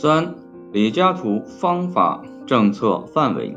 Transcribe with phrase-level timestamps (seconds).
[0.00, 0.36] 三、
[0.70, 3.56] 李嘉图方法、政策、范围。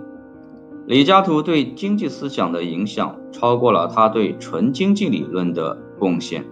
[0.88, 6.44] 李嘉图对经济思想的影响超过了他对纯经济理论的贡献，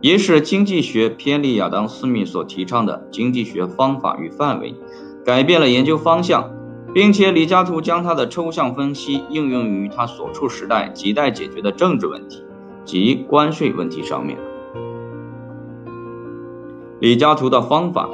[0.00, 4.74] 也使经济学偏离亚当·斯密所提倡的经济学方法与范围，
[5.26, 6.50] 改变了研究方向，
[6.94, 12.42] 并且李嘉图将他的抽象分析应用于他所处时代亟待解决的政治问题
[12.86, 14.38] 及关税问题上面。
[16.98, 18.08] 李嘉图的方法，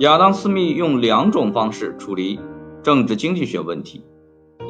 [0.00, 2.40] 亚当·斯密用两种方式处理
[2.82, 4.02] 政治经济学问题。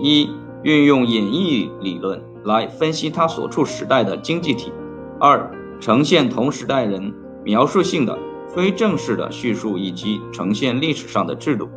[0.02, 0.29] 一、
[0.65, 4.73] 运用演绎理论来分析他所处时代的经济体；
[5.21, 5.48] 二、
[5.79, 11.69] 呈现同时代人描述性的非正式的叙述以及呈现历史上的制度。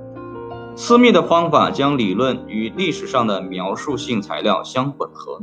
[0.75, 5.39] 斯密的方法将理论与历史上的描述性材料相混合。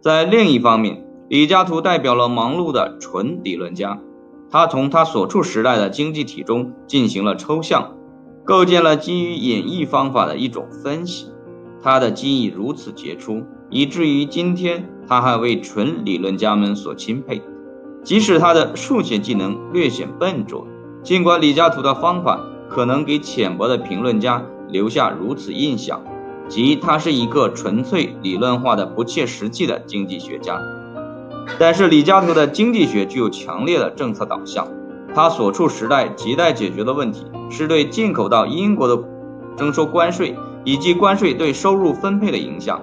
[0.00, 4.00] 在另一方面，李嘉图代表了忙碌的纯理论家，
[4.50, 7.94] 他从他所处时代的经济体中进行了抽象，
[8.44, 11.26] 构建了基于演绎方法的一种分析。
[11.82, 17.40] 他的技艺如此杰出，以至于今天他还为纯理论家们所钦佩。
[18.02, 20.66] 即使他的数学技能略显笨拙，
[21.02, 26.02] 尽管李嘉图的方法可能给浅薄的评论家留下如此印象，
[26.48, 30.60] 即他是一个纯粹理论化的不切实际的经济学家。
[31.58, 34.68] 但是李嘉图的经济学具有强烈的政策导向，
[35.14, 39.02] 他所处时代亟待解决的问题是对进口到英国的
[39.56, 40.36] 征收关税。
[40.62, 42.82] 以及关税对收入分配的影响，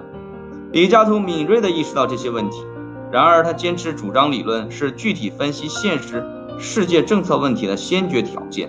[0.72, 2.64] 李嘉图敏锐地意识到这些问题。
[3.12, 6.26] 然而，他坚持主张理论是具体分析现实
[6.58, 8.68] 世界政策问题的先决条件。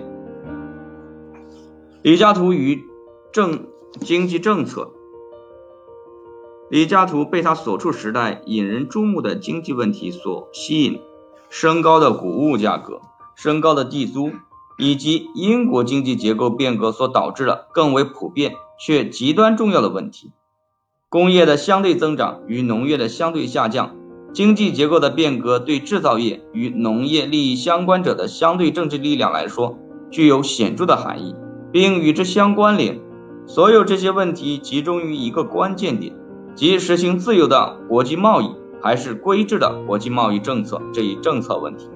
[2.03, 2.83] 李嘉图与
[3.31, 3.66] 政
[4.00, 4.92] 经济政策。
[6.70, 11.00] 李嘉图被他所处时代引人注目的经济问题所吸引：
[11.50, 13.02] 升高的谷物价格、
[13.36, 14.31] 升高的地租，
[14.78, 18.53] 以及英国经济结构变革所导致的更为普遍。
[18.81, 20.31] 却极端重要的问题：
[21.09, 23.93] 工业的相对增长与农业的相对下降，
[24.32, 29.77] 经济结构的变革对制造业与农业利益相关者的相对政治力量来说
[30.10, 31.36] 具有显著的含义，
[31.73, 33.02] 并与之相关联。
[33.48, 36.14] 所有这些问题集中于一个关键点，
[36.59, 41.87] 即实行自由的国际贸易还是规制的国际贸易政策这一政策问题。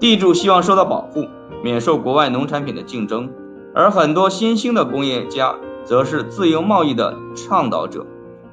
[0.00, 1.26] 地主希望受到保护，
[1.62, 3.30] 免受国外农产品的竞争，
[3.74, 5.56] 而很多新兴的工业家。
[5.84, 8.06] 则是自由贸易的倡导者，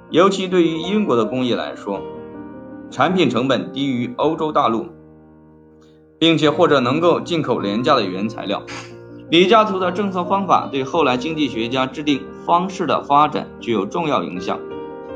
[0.09, 2.01] 尤其对于英国的工业来说，
[2.91, 4.88] 产品成本低于欧洲大陆，
[6.17, 8.63] 并且或者能够进口廉价的原材料。
[9.29, 14.59] 李嘉图的政策方法对后来经济学家制定方式的发展具有重要影响。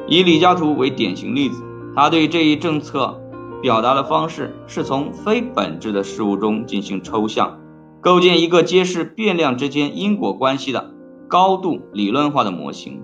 [0.07, 1.63] 以李嘉图为典型例子，
[1.95, 3.19] 他对这一政策
[3.61, 7.59] 表达的方式是从非本质的事物中进行抽象，
[8.01, 10.91] 构建一个揭示变量之间因果关系的。
[11.29, 13.01] 高度理论化的模型。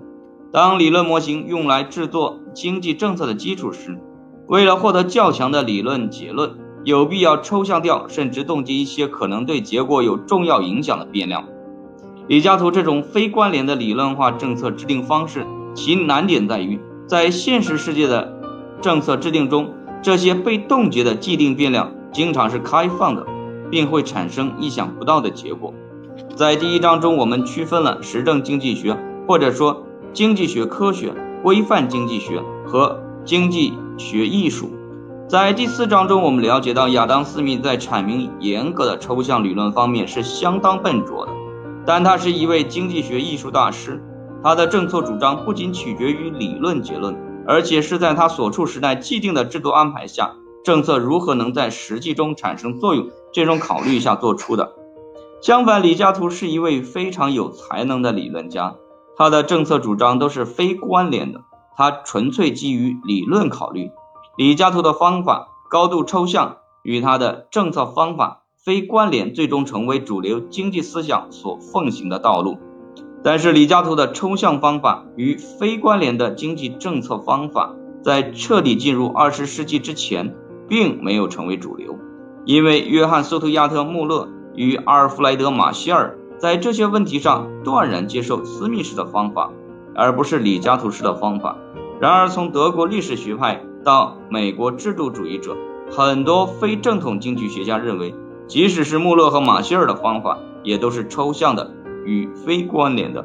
[0.52, 3.98] 当理论模型用来制作经济政策的基础时，
[4.46, 6.52] 为了获得较强的理论结论，
[6.84, 11.44] 有必要抽象掉甚至冻结一些可能对结果有重要影响的变量。
[12.28, 15.44] 李嘉图这种非关联的理论化政策制定方式，
[15.74, 16.78] 其难点在于，
[17.10, 18.32] 在现实世界的
[18.80, 23.26] 政策制定中，这些被冻结的既定变量经常是开放的，
[23.68, 25.74] 并会产生意想不到的结果。
[26.36, 31.12] 在第一章中，我们区分了实证经济学，或者说经济学科学、
[31.42, 34.70] 规范经济学和经济学艺术。
[35.26, 41.32] 在第四章中，我们了解到亚当·斯密在阐明严格的抽象理论方面是相当笨拙的，
[41.84, 44.00] 但他是一位经济学艺术大师。
[44.42, 50.34] 他的政策主张不仅取决于理论结论，而且是在他所处时代既定的制度安排下，
[50.64, 54.72] 政策如何能在实际中产生作用这种考虑下做出的。
[55.42, 58.76] 相反，李嘉图是一位非常有才能的理论家，
[59.16, 61.40] 他的政策主张都是非关联的，
[61.76, 63.90] 他纯粹基于理论考虑。
[64.36, 72.58] 李嘉图的方法高度抽象，与他的政策方法非关联，最终成为主流经济思想所奉行的道路。
[73.22, 80.34] 但是，李嘉图的抽象方法与非关联的经济政策方法，在彻底进入二十世纪之前，
[80.68, 81.98] 并没有成为主流，
[82.44, 84.28] 因为约翰·苏图亚特·穆勒。
[84.56, 89.48] 与阿尔弗莱德·马歇尔在这些问题上断然接受斯密式的方法，
[89.94, 91.56] 而不是李嘉图式的方法。
[92.00, 95.56] 然而，从德国历史学派到美国制度主义者，
[95.88, 98.12] 很多非正统经济学家认为，
[98.48, 101.70] 即使是穆勒和马歇尔的方法，也都是抽象的
[102.04, 103.24] 与非关联的。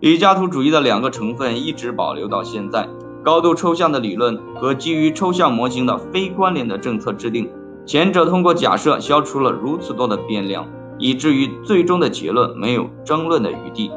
[0.00, 2.88] 李嘉图主义的两个成分一直保留到现在：
[3.22, 7.48] 高度抽象的理论和基于抽象模型的非关联的政策制定。
[7.84, 10.66] 前者通过假设消除了如此多的变量，
[10.98, 13.90] 以至于最终的结论没有争论的余地。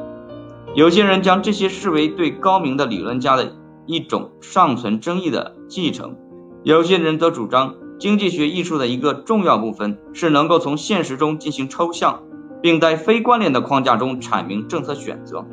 [0.74, 3.54] 有些人将这些视为对高明的理论家的
[3.86, 6.16] 一种尚存争议的继承，
[6.64, 12.24] 有些人则主张经济学艺术的一个重要部分是能够从现实中进行抽象，
[12.66, 15.46] 并在非关联的框架中阐明政策选择。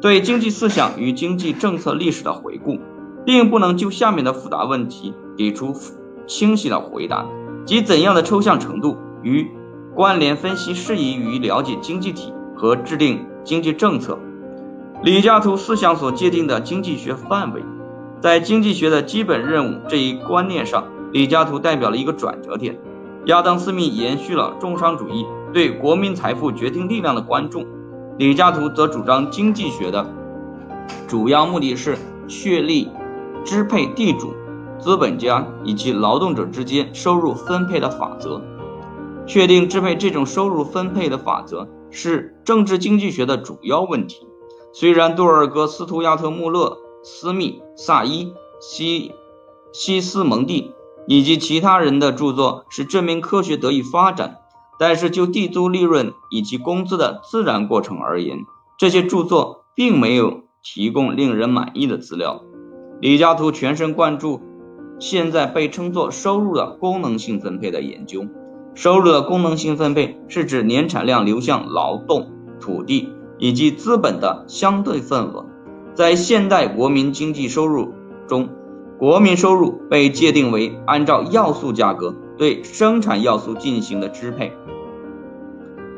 [0.00, 2.78] 对经济思想与经济政策历史的回顾，
[3.26, 5.76] 并不能就下面的复杂问题给出
[6.26, 7.26] 清晰的回答：
[7.66, 9.50] 即怎样的抽象程度与
[9.94, 14.18] 关联分析适宜于了解经济体和制定经济政策。
[15.02, 17.62] 李嘉图思想所界定的经济学范围，
[18.22, 22.78] 在经济学的基本任务这一观念上，李嘉图代表了一个转折点。
[23.26, 25.26] 亚当·斯密延续了重商主义
[25.56, 27.66] 对国民财富决定力量的关注。
[28.18, 30.06] 李嘉图则主张经济学的
[31.08, 31.96] 主要目的是
[32.28, 32.90] 确立
[33.42, 34.34] 支配地主、
[34.78, 38.42] 资本家以及劳动者之间收入分配的法则。
[39.26, 44.26] 确定支配这种收入分配的法则是政治经济学的主要问题。
[44.74, 49.14] 虽然杜尔格、斯图亚特、穆勒、斯密、萨伊、西
[49.72, 50.74] 西斯蒙蒂
[51.06, 54.42] 以及其他人的著作使这门科学得以发展。
[54.78, 58.44] 但是就地租利润以及工资的自然过程而言，
[58.78, 62.42] 这些著作并没有提供令人满意的资料。
[63.00, 64.40] 李嘉图全神贯注
[64.98, 68.26] 现在被称作收入的功能性分配的研究。
[68.74, 72.30] 收入的功能性分配是指年产量流向劳动、
[72.60, 73.08] 土地
[73.38, 75.46] 以及资本的相对份额。
[75.94, 77.94] 在现代国民经济收入
[78.26, 78.50] 中，
[78.98, 84.52] 国民收入被界定为按照要素价格对生产要素进行的支配。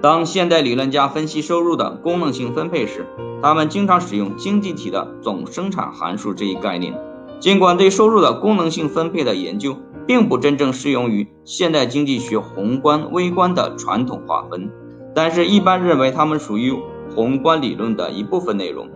[0.00, 3.04] 当现代理论家分析收入的功能性分配时，
[3.42, 6.94] 他们经常使用经济体的总生产函数这一概念。
[7.40, 9.76] 尽管对收入的功能性分配的研究
[10.06, 14.70] 并不真正适用于现代经济学宏观微观的传统划分，
[15.14, 16.74] 但是一般认为它们属于
[17.14, 18.88] 宏观理论的一部分内容。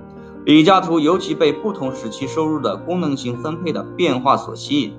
[0.45, 4.93] 李嘉图尤其被不同时期收入的功能性分配的变化所吸引，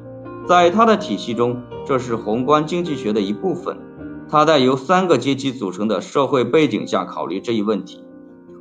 [0.46, 3.78] 在他的体系中，这是宏观经济学的一部分。
[4.30, 8.04] 他在由三个阶级组成的社会背景下考虑这一问题：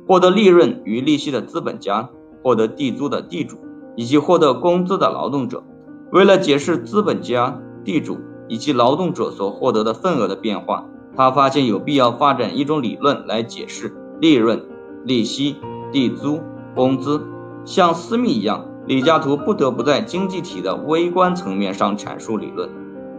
[0.07, 2.09] 获得利润与利息的资本家，
[2.41, 3.57] 获得地租的地主，
[3.95, 5.63] 以及获得工资的劳动者。
[6.11, 10.85] 为了解释资本家、地主以及劳动者所获得的份额的变化，
[11.15, 14.63] 他发现有必要发展一种理论来解释利润、
[15.03, 15.57] 利息、
[15.91, 16.39] 地租、
[16.75, 17.21] 工资。
[17.65, 22.69] 像斯密一样，李嘉图不得不在经济体的微观层面上阐述理论。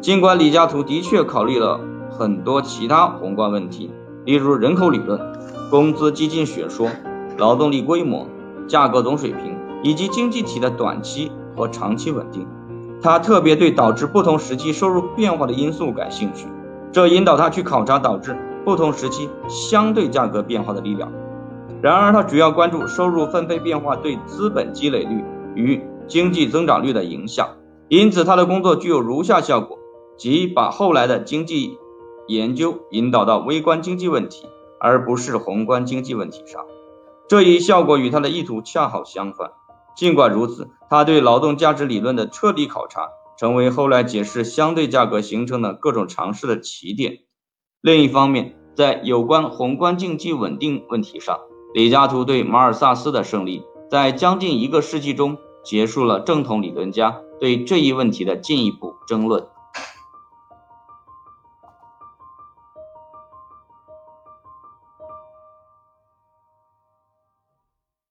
[0.00, 1.80] 尽管李嘉图的确考虑了。
[2.16, 3.90] 很多其他宏观问题，
[4.24, 5.20] 例如人口理论、
[5.68, 6.88] 工资基金学说、
[7.38, 8.28] 劳动力规模、
[8.68, 12.46] 价格总水平以及经济体的短期和长期稳定。
[13.02, 16.46] 他特别对导致不同时期收入变化的因素感兴趣，
[16.92, 21.10] 这引导他去考察导致不同时期相对价格变化的力量。
[21.82, 25.24] 然而，他主要关注收入分配变化对资本积累率
[25.54, 27.56] 与经济增长率的影响，
[27.88, 29.78] 因此他的工作具有如下效果：
[30.16, 31.78] 即把后来的经济
[32.28, 34.46] 研究引导到微观经济问题，
[34.80, 36.64] 而不是宏观经济问题上。
[37.28, 39.52] 这一效果与他的意图恰好相反。
[39.96, 43.08] 尽管如此，他对劳动价值理论的彻底考察，
[43.38, 47.18] 成为后来解释相对价格形成的各种尝试的起点。
[47.80, 51.38] 另一方面，在有关宏观经济稳定问题上，
[51.74, 59.46] 李嘉图对马尔萨斯的胜利，在将近一个世纪中结束了正统理论家对这一问题的进一步争论。